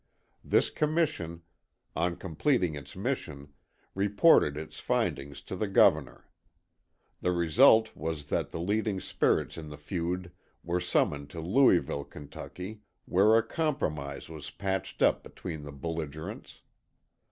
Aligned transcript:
This 0.43 0.71
commission, 0.71 1.43
on 1.95 2.15
completing 2.15 2.73
its 2.73 2.95
mission, 2.95 3.53
reported 3.93 4.57
its 4.57 4.79
findings 4.79 5.43
to 5.43 5.55
the 5.55 5.67
Governor. 5.67 6.27
The 7.19 7.31
result 7.31 7.95
was 7.95 8.25
that 8.25 8.49
the 8.49 8.59
leading 8.59 8.99
spirits 8.99 9.59
in 9.59 9.69
the 9.69 9.77
feud 9.77 10.31
were 10.63 10.79
summoned 10.79 11.29
to 11.29 11.39
Louisville, 11.39 12.05
Ky., 12.05 12.81
where 13.05 13.37
a 13.37 13.43
compromise 13.43 14.27
was 14.27 14.49
patched 14.49 15.03
up 15.03 15.21
between 15.21 15.61
the 15.61 15.71
belligerents. 15.71 16.63